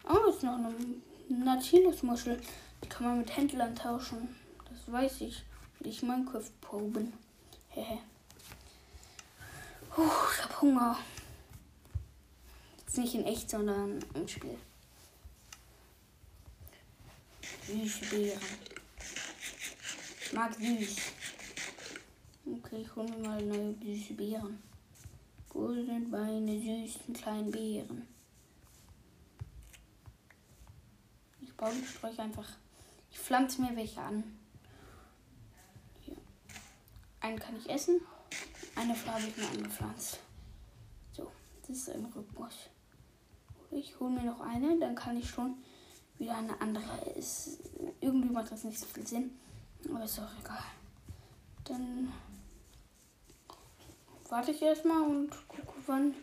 Oh, 0.08 0.30
ist 0.30 0.44
noch 0.44 0.58
eine 0.58 0.74
Nautilus-Muschel. 1.30 2.42
Die 2.84 2.90
kann 2.90 3.06
man 3.06 3.20
mit 3.20 3.36
Händlern 3.36 3.76
tauschen. 3.76 4.36
Das 4.70 4.92
weiß 4.92 5.22
ich. 5.22 5.44
Und 5.80 5.88
ich 5.88 6.02
Minecraft 6.02 6.50
proben. 6.60 7.14
Hehe. 7.70 8.00
Puh, 9.90 10.04
ich 10.04 10.44
hab 10.44 10.62
Hunger. 10.62 10.98
Jetzt 12.80 12.98
nicht 12.98 13.16
in 13.16 13.26
echt, 13.26 13.50
sondern 13.50 14.04
im 14.14 14.28
Spiel. 14.28 14.58
Süße 17.68 18.06
Beeren. 18.08 18.42
Ich 20.22 20.34
mag 20.34 20.54
süß. 20.56 20.96
Okay, 22.46 22.82
ich 22.82 22.96
hole 22.96 23.10
mir 23.10 23.28
mal 23.28 23.42
neue 23.44 23.76
süße 23.82 24.14
Beeren. 24.14 24.62
Wo 25.54 25.72
sind 25.74 26.10
meine 26.10 26.60
süßen 26.60 27.14
kleinen 27.14 27.52
Beeren? 27.52 28.08
Ich 31.62 31.68
baue 31.68 31.76
die 31.76 31.86
Sträucher 31.86 32.24
einfach. 32.24 32.48
Ich 33.12 33.20
pflanze 33.20 33.62
mir 33.62 33.76
welche 33.76 34.02
an. 34.02 34.24
Hier. 36.00 36.18
Einen 37.20 37.38
kann 37.38 37.56
ich 37.56 37.70
essen. 37.70 38.02
Eine 38.76 38.96
Farbe 38.96 39.28
ich 39.28 39.38
mir 39.38 39.48
angepflanzt. 39.48 40.18
So, 41.12 41.32
das 41.62 41.78
ist 41.78 41.90
ein 41.92 42.06
Rhythmus. 42.06 42.56
Ich 43.70 44.00
hole 44.00 44.10
mir 44.10 44.24
noch 44.24 44.42
eine, 44.42 44.80
dann 44.80 44.96
kann 44.96 45.20
ich 45.20 45.30
schon 45.30 45.54
wieder 46.18 46.36
eine 46.36 46.60
andere. 46.60 47.12
Ist, 47.12 47.60
irgendwie 48.00 48.30
macht 48.30 48.52
das 48.52 48.64
nicht 48.64 48.80
so 48.80 48.88
viel 48.88 49.06
Sinn. 49.06 49.38
Aber 49.88 50.04
ist 50.04 50.18
auch 50.18 50.40
egal. 50.44 50.64
Dann 51.66 52.12
warte 54.30 54.50
ich 54.50 54.64
erstmal 54.64 55.04
und 55.04 55.30
gucke, 55.48 55.74
wann 55.86 56.16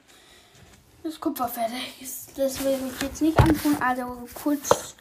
das 1.05 1.21
Kupfer 1.21 1.47
fertig 1.47 2.03
ist. 2.03 2.37
Das 2.37 2.65
will 2.65 2.77
ich 2.93 3.03
jetzt 3.03 3.23
nicht 3.23 3.39
antun, 3.39 3.77
also 3.81 4.29
kurz 4.35 4.97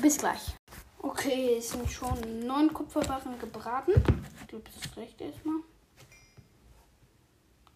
bis 0.00 0.18
gleich. 0.18 0.54
Okay, 1.00 1.56
es 1.58 1.70
sind 1.70 1.90
schon 1.90 2.46
neun 2.46 2.72
Kupferbarren 2.72 3.38
gebraten. 3.38 3.92
Ich 4.40 4.48
glaube, 4.48 4.64
das 4.74 4.96
reicht 4.96 5.20
erstmal. 5.20 5.60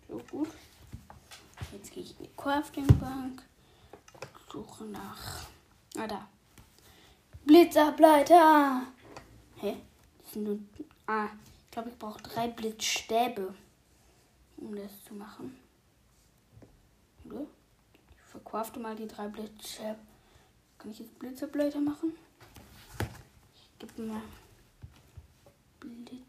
So 0.08 0.18
gut. 0.30 0.48
Jetzt 1.72 1.92
gehe 1.92 2.02
ich 2.02 2.18
in 2.18 2.26
die 2.26 2.36
Crafting-Bank. 2.36 3.42
Suche 4.50 4.84
nach. 4.84 5.46
Ah, 5.96 6.06
da. 6.06 6.28
Blitzableiter! 7.44 8.82
Hä? 9.56 9.76
Das 10.22 10.32
sind 10.32 10.44
nur. 10.44 10.58
Ah, 11.06 11.28
ich 11.64 11.70
glaube, 11.70 11.88
ich 11.88 11.98
brauche 11.98 12.22
drei 12.22 12.48
Blitzstäbe, 12.48 13.54
um 14.58 14.76
das 14.76 15.04
zu 15.04 15.14
machen. 15.14 15.58
Oder? 17.24 17.46
Ich 17.92 18.30
verkaufe 18.30 18.78
mal 18.78 18.94
die 18.94 19.08
drei 19.08 19.28
Blitzstäbe. 19.28 19.98
Kann 20.82 20.90
ich 20.90 20.98
jetzt 20.98 21.16
Blitzableiter 21.20 21.80
machen? 21.80 22.12
Ich 23.54 23.78
gebe 23.78 24.02
mal. 24.02 24.20
Blitz. 25.78 26.24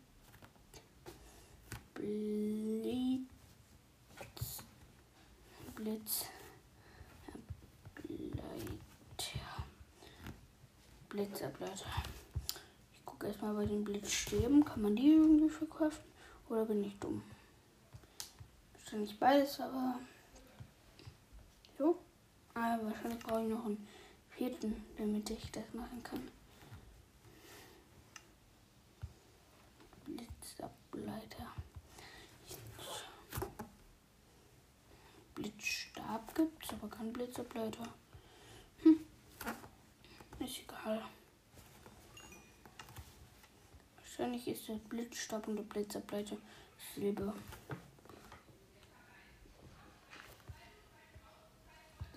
Blitz. 1.96 2.64
Blitz. 5.74 6.26
Blitzableiter. 11.10 11.86
Ich 12.94 13.06
gucke 13.06 13.26
erstmal 13.26 13.56
bei 13.56 13.66
den 13.66 13.84
Blitzstäben. 13.84 14.64
Kann 14.64 14.84
man 14.84 14.96
die 14.96 15.14
irgendwie 15.14 15.50
verkaufen? 15.50 16.04
Oder 16.50 16.66
bin 16.66 16.84
ich 16.84 17.00
dumm? 17.00 17.24
Wahrscheinlich 18.74 19.18
beides, 19.18 19.60
aber. 19.60 19.98
So. 21.80 21.98
Aber 22.54 22.66
ah, 22.66 22.80
wahrscheinlich 22.84 23.24
brauche 23.24 23.42
ich 23.42 23.50
noch 23.50 23.66
einen 23.66 23.88
vierten, 24.36 24.86
damit 24.98 25.30
ich 25.30 25.52
das 25.52 25.64
machen 25.74 26.02
kann. 26.04 26.30
Blitzableiter. 30.06 31.48
Blitzstab 35.36 36.36
gibt 36.36 36.66
es, 36.66 36.74
aber 36.74 36.90
kein 36.90 37.14
Blitzableiter. 37.14 37.88
Hm. 38.84 39.00
Ist 40.40 40.62
egal. 40.62 41.02
Wahrscheinlich 43.98 44.48
ist 44.48 44.68
der 44.68 44.76
Blitzstab 44.76 45.48
und 45.48 45.56
der 45.56 45.64
Blitzableiter 45.64 46.38
Silber. 46.96 47.34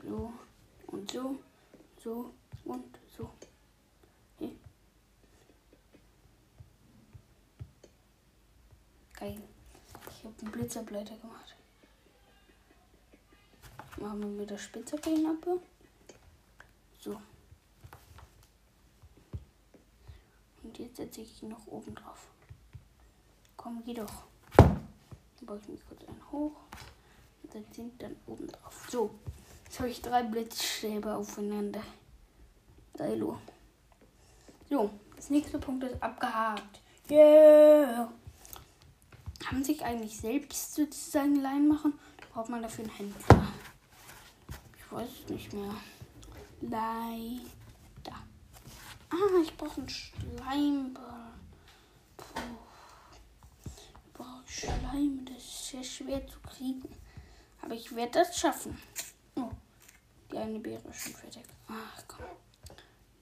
So 0.02 0.32
und 0.88 1.10
so, 1.10 1.38
so 2.06 2.32
und 2.64 2.98
so. 3.18 3.28
Hier. 4.38 4.52
Geil. 9.14 9.42
Ich 10.08 10.24
habe 10.24 10.34
einen 10.40 10.52
Blitzableiter 10.52 11.16
gemacht. 11.16 11.56
Machen 13.96 14.20
wir 14.20 14.44
wieder 14.44 14.56
Spitzhacke 14.56 15.10
ab. 15.26 15.60
So. 17.00 17.20
Und 20.62 20.78
jetzt 20.78 20.98
setze 20.98 21.22
ich 21.22 21.42
ihn 21.42 21.48
noch 21.48 21.66
oben 21.66 21.92
drauf. 21.92 22.28
Komm, 23.56 23.82
geh 23.84 23.94
doch. 23.94 24.26
Dann 24.56 24.86
baue 25.42 25.58
ich 25.58 25.68
mich 25.68 25.80
kurz 25.88 26.04
einen 26.06 26.30
hoch. 26.30 26.56
Und 27.42 27.52
setze 27.52 27.80
ihn 27.80 27.98
dann 27.98 28.14
oben 28.26 28.46
drauf. 28.46 28.86
So. 28.92 29.10
Jetzt 29.66 29.78
habe 29.78 29.90
ich 29.90 30.00
drei 30.00 30.22
Blitzstäbe 30.22 31.14
aufeinander. 31.14 31.82
Silo. 32.96 33.38
So. 34.70 34.90
Das 35.16 35.30
nächste 35.30 35.58
Punkt 35.58 35.82
ist 35.82 36.02
abgehakt. 36.02 36.80
Yeah. 37.10 38.12
Kann 39.40 39.54
man 39.54 39.64
sich 39.64 39.84
eigentlich 39.84 40.16
selbst 40.16 40.74
sozusagen 40.74 41.36
Leim 41.36 41.68
machen? 41.68 41.98
Braucht 42.32 42.50
man 42.50 42.62
dafür 42.62 42.84
einen 42.84 42.94
Händler? 42.94 43.48
Ich 44.76 44.92
weiß 44.92 45.08
es 45.24 45.30
nicht 45.30 45.52
mehr. 45.52 45.74
Leider. 46.60 48.16
Ah, 49.10 49.40
ich 49.42 49.56
brauche 49.56 49.80
einen 49.80 49.88
Schleimball. 49.88 51.32
Puh. 52.16 52.40
Ich 53.64 54.12
brauche 54.12 54.46
Schleim. 54.46 55.24
Das 55.24 55.38
ist 55.38 55.68
sehr 55.68 55.84
schwer 55.84 56.26
zu 56.26 56.38
kriegen. 56.40 56.88
Aber 57.62 57.74
ich 57.74 57.94
werde 57.96 58.18
das 58.18 58.38
schaffen. 58.38 58.76
Oh, 60.36 60.38
die 60.38 60.42
eine 60.42 60.58
Beere 60.58 60.92
schon 60.92 61.14
fertig. 61.14 61.42
Ach 61.68 62.02
komm. 62.06 62.26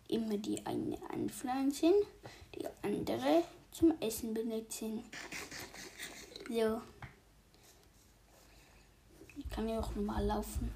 Immer 0.09 0.37
die 0.37 0.65
eine 0.67 0.99
anpflanzen, 1.11 1.93
die 2.55 2.67
andere 2.83 3.45
zum 3.71 4.01
Essen 4.01 4.35
benutzen. 4.35 5.05
So. 6.49 6.83
Ich 9.37 9.49
kann 9.51 9.69
ja 9.69 9.79
auch 9.81 9.95
normal 9.95 10.25
laufen, 10.27 10.73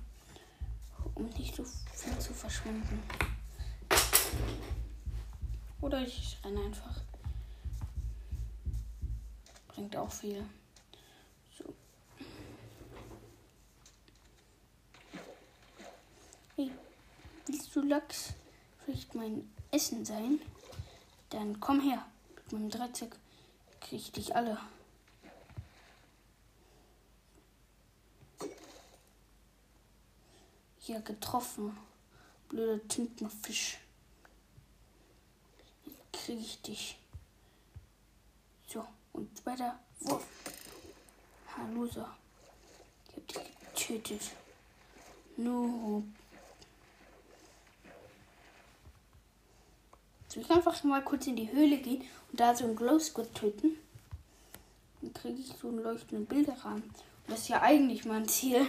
um 1.15 1.27
nicht 1.31 1.55
so 1.55 1.65
viel 1.65 2.19
zu 2.19 2.33
verschwinden. 2.33 3.03
Oder 5.81 6.01
ich 6.03 6.39
renne 6.45 6.65
einfach. 6.65 7.01
Bringt 9.69 9.97
auch 9.97 10.11
viel. 10.11 10.45
So. 11.57 11.73
Hey, 16.57 16.73
Lachs 17.89 18.35
vielleicht 18.85 19.15
mein 19.15 19.51
Essen 19.71 20.05
sein? 20.05 20.41
Dann 21.31 21.59
komm 21.61 21.81
her. 21.81 22.07
Mit 22.37 22.53
meinem 22.53 22.71
Dreizack 22.71 23.17
krieg 23.81 24.01
ich 24.01 24.13
dich 24.13 24.37
alle. 24.37 24.59
Ja, 30.87 31.01
getroffen. 31.01 31.77
Blöder 32.49 32.87
Tintenfisch. 32.89 33.79
Jetzt 35.85 36.13
kriege 36.13 36.41
ich 36.41 36.63
dich. 36.63 36.99
So, 38.67 38.87
und 39.13 39.45
weiter. 39.45 39.79
Wurf. 40.01 40.27
Ha, 41.55 41.67
Loser. 41.75 42.17
Ich 43.27 43.37
hab 43.37 43.45
dich 43.45 43.61
getötet. 43.61 44.23
No. 45.37 46.03
So, 50.29 50.41
ich 50.41 50.51
einfach 50.51 50.85
mal 50.85 51.03
kurz 51.03 51.27
in 51.27 51.37
die 51.37 51.51
Höhle 51.51 51.79
gehen 51.79 52.05
und 52.31 52.39
da 52.39 52.55
so 52.55 52.65
einen 52.65 52.77
Glow 52.77 52.99
Squid 52.99 53.35
töten. 53.35 53.77
Dann 55.01 55.15
kriege 55.15 55.41
ich 55.41 55.47
so 55.61 55.69
einen 55.69 55.83
leuchtenden 55.83 56.27
Bilderrahmen. 56.27 56.83
Und 56.83 56.95
das 57.29 57.41
ist 57.41 57.49
ja 57.49 57.63
eigentlich 57.63 58.05
mein 58.05 58.29
Ziel, 58.29 58.67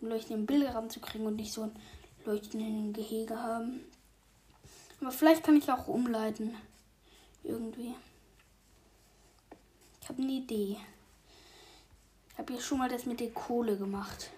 einen 0.00 0.10
leuchtenden 0.10 0.46
Bilderrahmen 0.46 0.90
zu 0.90 1.00
kriegen 1.00 1.26
und 1.26 1.36
nicht 1.36 1.52
so 1.52 1.62
einen 1.62 1.76
leuchtenden 2.24 2.92
Gehege 2.92 3.40
haben. 3.40 3.80
Aber 5.00 5.10
vielleicht 5.10 5.42
kann 5.42 5.56
ich 5.56 5.70
auch 5.70 5.88
umleiten. 5.88 6.54
Irgendwie. 7.42 7.94
Ich 10.00 10.08
habe 10.08 10.22
eine 10.22 10.32
Idee. 10.32 10.76
Ich 12.30 12.38
habe 12.38 12.52
ja 12.54 12.60
schon 12.60 12.78
mal 12.78 12.88
das 12.88 13.04
mit 13.04 13.20
der 13.20 13.30
Kohle 13.30 13.76
gemacht. 13.76 14.30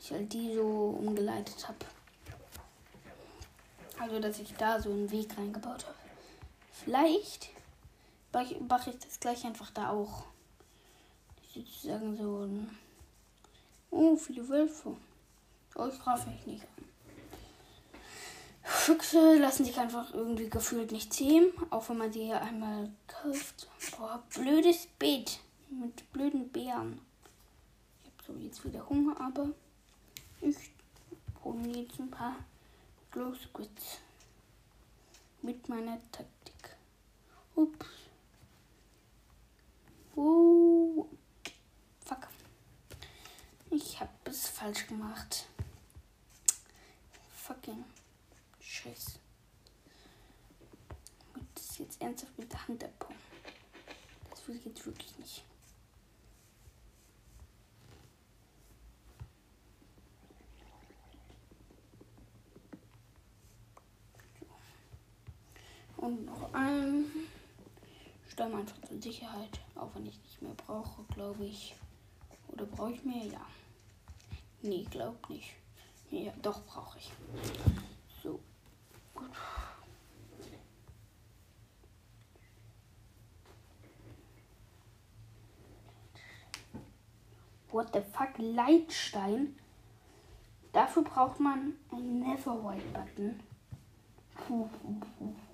Ich 0.00 0.10
halt 0.12 0.32
die 0.32 0.54
so 0.54 0.96
umgeleitet 0.98 1.66
habe. 1.66 1.78
Also, 4.02 4.18
dass 4.18 4.40
ich 4.40 4.52
da 4.54 4.80
so 4.80 4.90
einen 4.90 5.12
Weg 5.12 5.38
reingebaut 5.38 5.86
habe. 5.86 5.94
Vielleicht 6.72 7.50
mache 8.68 8.90
ich 8.90 8.98
das 8.98 9.20
gleich 9.20 9.44
einfach 9.44 9.70
da 9.70 9.90
auch. 9.90 10.24
Sozusagen 11.54 12.16
so 12.16 12.40
ein. 12.40 12.76
Oh, 13.92 14.16
viele 14.16 14.48
Wölfe. 14.48 14.96
Oh, 15.76 15.86
ich 15.86 16.46
nicht 16.46 16.62
an. 16.62 16.84
Füchse 18.64 19.38
lassen 19.38 19.64
sich 19.64 19.78
einfach 19.78 20.12
irgendwie 20.12 20.50
gefühlt 20.50 20.90
nicht 20.90 21.12
zähmen, 21.12 21.52
auch 21.70 21.88
wenn 21.88 21.98
man 21.98 22.12
sie 22.12 22.24
hier 22.24 22.42
einmal 22.42 22.90
kauft. 23.06 23.68
Boah, 23.96 24.20
blödes 24.34 24.88
Beet 24.98 25.38
mit 25.70 26.12
blöden 26.12 26.48
Beeren. 26.48 27.00
Ich 28.02 28.10
habe 28.10 28.38
so 28.40 28.44
jetzt 28.44 28.64
wieder 28.64 28.88
Hunger, 28.88 29.20
aber 29.20 29.50
ich 30.40 30.56
hole 31.44 31.58
mir 31.58 31.82
jetzt 31.82 32.00
ein 32.00 32.10
paar 32.10 32.34
Glow 33.12 33.34
Squids 33.34 34.00
mit 35.42 35.68
meiner 35.68 35.98
Taktik. 36.10 36.76
Ups. 37.54 37.86
Oh. 40.16 41.06
Fuck. 42.06 42.28
Ich 43.68 44.00
habe 44.00 44.10
es 44.24 44.48
falsch 44.48 44.86
gemacht. 44.86 45.46
Fucking 47.34 47.84
Scheiß. 48.60 49.18
Und 51.34 51.46
das 51.54 51.76
jetzt 51.76 52.00
ernsthaft 52.00 52.38
mit 52.38 52.50
der 52.50 52.66
Hand 52.66 52.82
abbauen. 52.82 53.16
Das 54.30 54.48
will 54.48 54.56
ich 54.56 54.64
jetzt 54.64 54.86
wirklich 54.86 55.18
nicht. 55.18 55.44
Und 66.02 66.26
noch 66.26 66.52
ein 66.52 67.04
Stamm 68.28 68.56
einfach 68.56 68.76
zur 68.88 69.00
Sicherheit, 69.00 69.60
auch 69.76 69.94
wenn 69.94 70.04
ich 70.04 70.20
nicht 70.20 70.42
mehr 70.42 70.54
brauche, 70.54 71.04
glaube 71.14 71.44
ich. 71.44 71.76
Oder 72.48 72.66
brauche 72.66 72.90
ich 72.90 73.04
mehr? 73.04 73.24
Ja. 73.24 73.46
Nee, 74.62 74.84
glaub 74.90 75.30
nicht. 75.30 75.54
Ja, 76.10 76.32
doch 76.42 76.60
brauche 76.64 76.98
ich. 76.98 77.12
So. 78.20 78.40
Gut. 79.14 79.30
What 87.70 87.94
the 87.94 88.00
fuck? 88.00 88.36
Leitstein? 88.38 89.56
Dafür 90.72 91.04
braucht 91.04 91.38
man 91.38 91.74
einen 91.92 92.18
Neverwhite-Button. 92.18 93.38
Puh, 94.34 94.66
puh, 94.66 95.00
puh. 95.16 95.51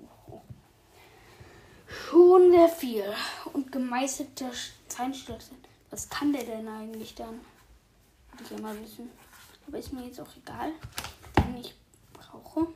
Schon 2.09 2.53
sehr 2.53 2.68
viel. 2.71 3.14
Und 3.53 3.71
gemeißelte 3.71 4.51
Steinschlösser. 4.55 5.55
Was 5.90 6.09
kann 6.09 6.33
der 6.33 6.44
denn 6.44 6.66
eigentlich 6.66 7.14
dann? 7.14 7.40
Würde 8.33 8.44
ich 8.44 8.51
ja 8.51 8.59
mal 8.61 8.81
wissen. 8.81 9.11
Aber 9.66 9.79
ist 9.79 9.92
mir 9.92 10.07
jetzt 10.07 10.18
auch 10.18 10.37
egal. 10.37 10.73
Denn 11.37 11.59
ich 11.59 11.75
brauche 12.14 12.68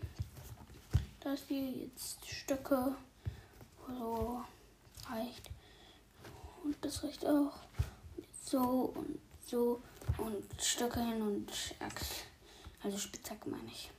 das 1.20 1.40
hier 1.48 1.70
jetzt 1.70 2.28
Stöcke. 2.28 2.94
So 3.88 4.44
reicht. 5.08 5.48
Und 6.62 6.76
das 6.84 7.02
reicht 7.02 7.24
auch. 7.24 7.54
So 8.44 8.92
und 8.94 9.18
so. 9.46 9.80
Und 10.18 10.44
Stöcke 10.62 11.00
hin 11.00 11.22
und 11.22 11.50
Axt. 11.78 12.24
Also 12.82 12.98
Spitzhacke 12.98 13.48
meine 13.48 13.68
ich. 13.68 13.90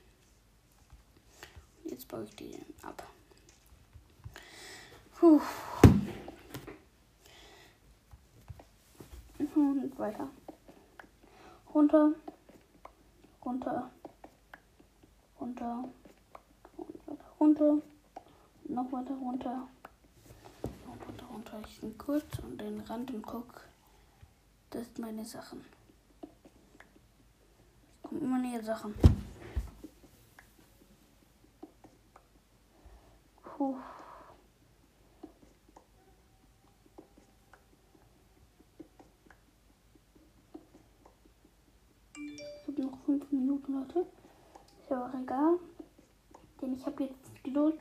Jetzt 1.86 2.06
baue 2.06 2.22
ich 2.22 2.36
die 2.36 2.56
ab. 2.82 3.04
Puh. 5.24 5.40
Und 9.54 9.98
weiter. 9.98 10.28
Runter. 11.74 12.12
Runter. 13.42 13.90
Runter. 15.40 15.88
Und 16.76 17.06
weiter 17.06 17.24
runter. 17.40 17.78
Noch 18.68 18.92
weiter 18.92 19.14
runter. 19.14 19.66
Noch 20.86 21.08
weiter 21.08 21.26
runter. 21.32 21.62
Ich 21.68 21.80
bin 21.80 21.96
kurz 21.96 22.26
an 22.40 22.58
den 22.58 22.80
Rand 22.80 23.10
und 23.10 23.22
guck. 23.22 23.62
Das 24.68 24.84
sind 24.84 24.98
meine 24.98 25.24
Sachen. 25.24 25.64
Es 26.20 28.02
kommen 28.02 28.20
immer 28.20 28.38
näher 28.40 28.62
Sachen. 28.62 28.94
Puh. 33.42 33.78
Noch 42.84 42.98
fünf 43.04 43.30
Minuten, 43.32 43.74
Leute. 43.74 44.00
Ist 44.80 44.90
ja 44.90 45.06
auch 45.06 45.14
egal. 45.20 45.58
Denn 46.60 46.74
ich 46.74 46.86
habe 46.86 47.04
jetzt 47.04 47.44
Geduld 47.44 47.78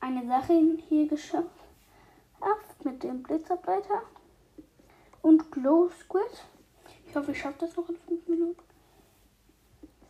eine 0.00 0.26
Sache 0.26 0.54
hier 0.88 1.08
geschafft. 1.08 1.48
Mit 2.84 3.02
dem 3.02 3.24
Blitzableiter 3.24 4.02
und 5.20 5.50
Glow 5.50 5.90
Squid. 5.90 6.22
Ich 7.06 7.16
hoffe, 7.16 7.32
ich 7.32 7.38
schaffe 7.40 7.58
das 7.58 7.76
noch 7.76 7.88
in 7.88 7.96
fünf 7.96 8.28
Minuten. 8.28 8.62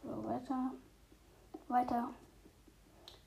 So, 0.05 0.25
weiter. 0.25 0.73
Weiter. 1.69 2.11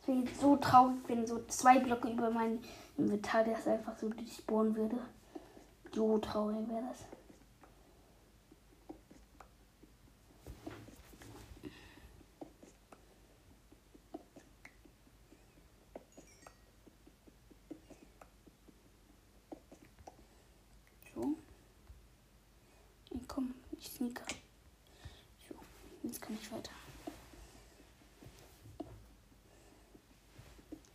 Jetzt 0.05 0.39
so 0.39 0.57
traurig, 0.57 0.97
wenn 1.07 1.25
so 1.25 1.43
zwei 1.47 1.79
Blöcke 1.79 2.09
über 2.09 2.29
mein 2.29 2.59
Inventar 2.97 3.43
das 3.43 3.67
einfach 3.67 3.97
so 3.97 4.09
spawnen 4.31 4.75
würde. 4.75 4.99
So 5.93 6.19
traurig 6.19 6.69
wäre 6.69 6.83
das. 6.87 7.05
Sneaker. 23.83 24.25
So, 25.47 25.55
jetzt 26.03 26.21
kann 26.21 26.37
ich 26.39 26.51
weiter. 26.51 26.71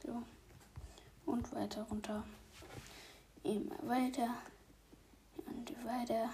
So. 0.05 0.22
Und 1.25 1.53
weiter 1.53 1.83
runter. 1.83 2.25
Immer 3.42 3.77
weiter. 3.83 4.29
Und 5.46 5.85
weiter. 5.85 6.31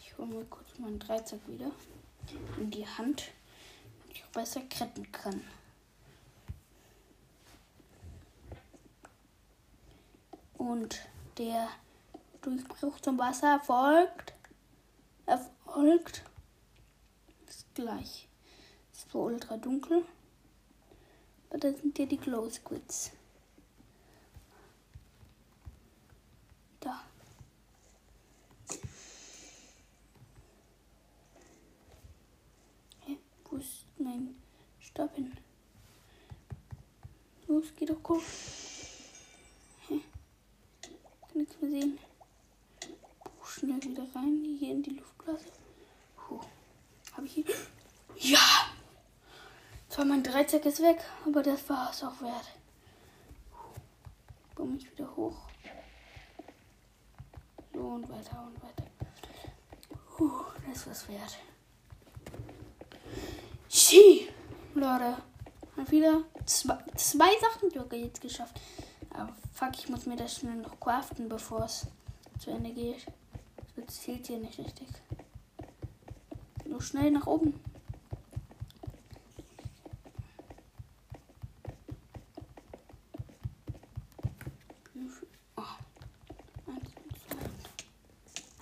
Ich 0.00 0.16
hole 0.18 0.28
mir 0.28 0.44
kurz 0.44 0.78
meinen 0.78 0.98
Dreizack 0.98 1.40
wieder 1.48 1.70
in 2.58 2.70
die 2.70 2.86
Hand, 2.86 3.32
damit 4.02 4.16
ich 4.16 4.24
auch 4.24 4.28
besser 4.28 4.60
kretten 4.68 5.10
kann. 5.10 5.42
Und 10.58 11.00
der 11.38 11.68
Durchbruch 12.42 13.00
zum 13.00 13.18
Wasser 13.18 13.60
folgt 13.60 14.33
erfolgt. 15.74 16.22
Ist 17.48 17.66
gleich. 17.74 18.28
Ist 18.92 19.10
zwar 19.10 19.22
ultra 19.22 19.56
dunkel, 19.56 20.04
aber 21.50 21.58
da 21.58 21.72
sind 21.72 21.98
ja 21.98 22.06
die 22.06 22.16
Glow 22.16 22.48
Squids. 22.48 23.10
Da. 26.80 27.00
Okay. 33.02 33.18
Wo 33.50 33.56
ist 33.56 33.84
mein 33.98 34.36
Stab 34.78 35.14
hin? 35.16 35.36
Los, 37.48 37.66
geh 37.76 37.84
doch 37.86 37.96
hoch. 38.08 38.22
Hä? 39.88 40.00
Kann 40.80 41.38
nichts 41.40 41.60
mehr 41.60 41.70
sehen. 41.70 41.98
Puh, 43.24 43.44
schnell 43.44 43.82
wieder 43.82 44.06
rein, 44.14 44.56
hier 44.58 44.72
in 44.72 44.82
die 44.82 44.90
Luftblase. 44.90 45.44
Puh. 46.16 46.40
Hab 47.12 47.24
ich 47.24 47.32
hier. 47.32 47.44
Ja! 48.16 48.38
Dreizack 50.54 50.66
ist 50.66 50.82
weg, 50.82 51.00
aber 51.26 51.42
das 51.42 51.68
war 51.68 51.90
es 51.90 52.04
auch 52.04 52.20
wert. 52.20 52.52
Komme 54.54 54.76
ich 54.76 54.88
wieder 54.88 55.16
hoch. 55.16 55.48
So 57.72 57.80
und 57.80 58.08
weiter 58.08 58.46
und 58.46 58.62
weiter. 58.62 58.84
Puh, 60.16 60.44
das 60.68 60.86
war's 60.86 61.08
wert. 61.08 61.38
Ski! 63.68 64.28
Leute, 64.74 65.16
mal 65.74 65.90
wieder 65.90 66.22
zwei, 66.46 66.78
zwei 66.94 67.30
Sachen 67.40 67.70
Joker 67.72 67.96
jetzt 67.96 68.20
geschafft. 68.20 68.60
Aber 69.10 69.34
fuck, 69.54 69.72
ich 69.74 69.88
muss 69.88 70.06
mir 70.06 70.16
das 70.16 70.36
schnell 70.36 70.56
noch 70.56 70.78
craften, 70.78 71.28
bevor 71.28 71.64
es 71.64 71.88
zu 72.38 72.50
Ende 72.50 72.70
geht. 72.70 73.06
Das 73.74 74.02
zählt 74.02 74.28
hier 74.28 74.38
nicht 74.38 74.58
richtig. 74.60 74.86
Nur 76.64 76.80
schnell 76.80 77.10
nach 77.10 77.26
oben. 77.26 77.60
Oh. 85.56 85.62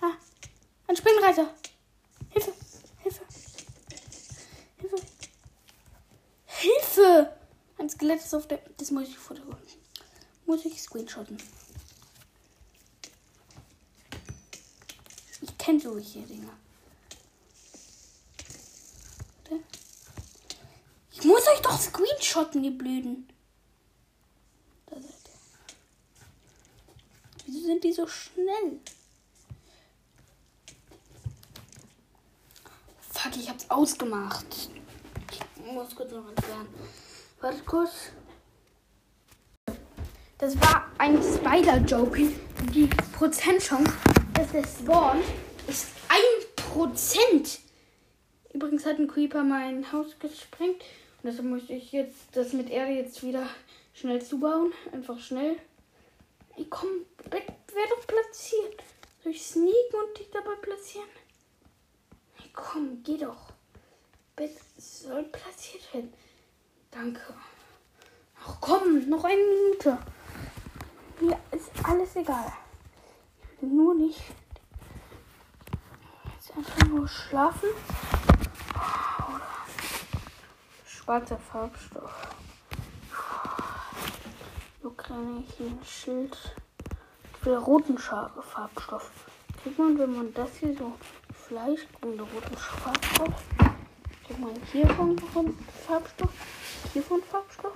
Ah, 0.00 0.12
ein 0.88 0.91
Springreiter. 1.02 1.52
Hilfe, 2.30 2.52
Hilfe, 2.98 3.22
Hilfe, 4.78 4.96
Hilfe! 6.46 7.36
Ein 7.76 7.90
Skelett 7.90 8.20
ist 8.20 8.32
auf 8.34 8.46
der. 8.46 8.58
Das 8.76 8.92
muss 8.92 9.08
ich 9.08 9.18
fotografieren. 9.18 9.82
Muss 10.46 10.64
ich 10.64 10.80
screenshotten. 10.80 11.36
Ich 15.40 15.58
kenne 15.58 15.80
solche 15.80 16.20
Dinger. 16.20 16.52
Ich 21.10 21.24
muss 21.24 21.48
euch 21.48 21.60
doch 21.62 21.80
screenshotten, 21.80 22.62
ihr 22.62 22.78
Blöden. 22.78 23.28
Wieso 27.44 27.66
sind 27.66 27.82
die 27.82 27.92
so 27.92 28.06
schnell? 28.06 28.80
Fuck, 33.22 33.36
ich 33.36 33.48
hab's 33.48 33.61
ausgemacht. 33.74 34.70
Ich 35.30 35.72
muss 35.72 35.94
kurz 35.94 36.12
noch 36.12 36.28
entfernen. 36.28 36.68
Warte 37.40 37.62
kurz. 37.64 37.90
Das 40.38 40.60
war 40.60 40.90
ein 40.98 41.22
Spider-Joke. 41.22 42.28
Die 42.74 42.86
Prozentchance, 43.16 43.92
dass 44.34 44.50
der 44.52 44.64
Spawn 44.64 45.20
ist 45.66 45.88
ein 46.08 46.46
Prozent. 46.56 47.60
Übrigens 48.52 48.84
hat 48.84 48.98
ein 48.98 49.08
Creeper 49.08 49.42
mein 49.44 49.90
Haus 49.92 50.18
gesprengt. 50.18 50.82
Und 51.22 51.30
deshalb 51.30 51.48
möchte 51.48 51.72
ich 51.72 51.92
jetzt 51.92 52.18
das 52.32 52.52
mit 52.52 52.70
Erde 52.70 52.92
jetzt 52.92 53.22
wieder 53.22 53.46
schnell 53.94 54.22
zubauen. 54.22 54.72
Einfach 54.92 55.18
schnell. 55.18 55.56
Ey, 56.56 56.66
komm, 56.68 56.88
Bett 57.30 57.46
werde 57.46 57.88
doch 57.96 58.06
platziert. 58.06 58.82
Soll 59.22 59.32
ich 59.32 59.42
sneaken 59.42 60.00
und 60.06 60.18
dich 60.18 60.30
dabei 60.30 60.54
platzieren? 60.60 61.08
Komm, 62.52 63.02
geh 63.02 63.16
doch. 63.16 63.51
Bett 64.34 64.58
soll 64.78 65.24
platziert 65.24 65.92
werden. 65.92 66.12
Danke. 66.90 67.34
Ach 68.44 68.56
komm, 68.60 69.08
noch 69.08 69.24
eine 69.24 69.36
Minute. 69.36 69.98
Mir 71.20 71.38
ist 71.50 71.70
alles 71.84 72.16
egal. 72.16 72.50
Ich 73.42 73.62
will 73.62 73.68
nur 73.68 73.94
nicht. 73.94 74.20
Jetzt 76.34 76.56
einfach 76.56 76.88
nur 76.88 77.06
schlafen. 77.06 77.68
Schwarzer 80.86 81.38
Farbstoff. 81.38 82.34
So 84.82 84.90
ich 85.40 85.54
hier 85.56 85.66
ein 85.66 85.84
Schild. 85.84 86.56
Will 87.42 87.56
roten 87.56 87.98
Farbstoff. 87.98 89.10
Kriegt 89.62 89.78
man, 89.78 89.98
wenn 89.98 90.16
man 90.16 90.34
das 90.34 90.56
hier 90.56 90.76
so 90.76 90.92
Fleisch 91.34 91.86
und 92.00 92.18
roten 92.18 92.56
Farbstoff. 92.56 93.42
Kriegt 94.32 94.40
man 94.40 94.54
hier 94.72 94.88
von 94.88 95.18
Farbstoff. 95.86 96.30
Hier 96.94 97.02
von 97.02 97.22
Farbstoff. 97.22 97.72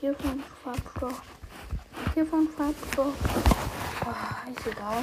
Hier 0.00 0.14
von 0.16 0.42
Farbstoff. 0.64 1.22
Hier 2.14 2.26
von 2.26 2.48
Farbstoff. 2.48 3.14
Oh, 4.04 4.50
ist 4.50 4.66
egal. 4.66 5.02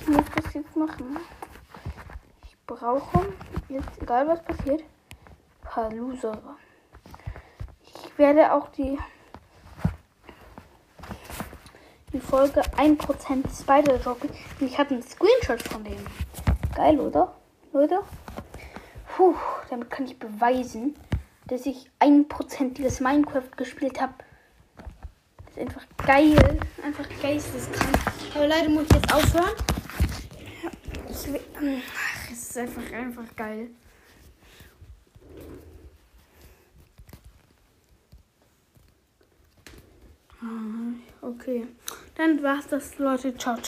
Ich 0.00 0.08
muss 0.08 0.24
das 0.34 0.54
jetzt 0.54 0.74
machen. 0.74 1.18
Ich 2.46 2.56
brauche 2.66 3.26
jetzt, 3.68 4.02
egal 4.02 4.26
was 4.26 4.42
passiert, 4.42 4.80
ein 4.80 5.68
paar 5.70 5.92
Loser. 5.92 6.56
Ich 7.84 8.18
werde 8.18 8.52
auch 8.52 8.70
die, 8.72 8.98
die 12.12 12.20
Folge 12.20 12.62
1% 12.62 13.60
Spider-Jockey. 13.60 14.30
Ich 14.58 14.78
habe 14.78 14.94
einen 14.94 15.02
Screenshot 15.04 15.62
von 15.62 15.84
dem. 15.84 16.04
Geil, 16.80 16.98
oder? 16.98 17.34
Leute? 17.74 17.98
Puh, 19.14 19.34
damit 19.68 19.90
kann 19.90 20.06
ich 20.06 20.18
beweisen, 20.18 20.96
dass 21.46 21.66
ich 21.66 21.90
1% 22.00 22.72
dieses 22.72 23.00
Minecraft 23.00 23.50
gespielt 23.54 24.00
habe. 24.00 24.14
Das 25.44 25.56
ist 25.56 25.58
einfach 25.58 25.84
geil. 26.06 26.58
Einfach 26.82 27.06
geisteskrank. 27.20 27.98
Aber 28.34 28.46
leider 28.46 28.70
muss 28.70 28.84
ich 28.84 28.94
jetzt 28.94 29.14
aufhören. 29.14 29.56
Will, 31.60 31.82
ach, 31.94 32.30
es 32.32 32.48
ist 32.48 32.56
einfach, 32.56 32.92
einfach 32.94 33.36
geil. 33.36 33.68
Ah, 40.40 41.26
okay. 41.26 41.66
Dann 42.14 42.42
war's 42.42 42.68
das, 42.68 42.98
Leute. 42.98 43.36
Ciao. 43.36 43.54
ciao. 43.54 43.58